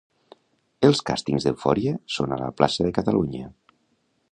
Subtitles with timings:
[0.87, 3.53] Els càstings d'Eufòria són a la plaça de Catalunya.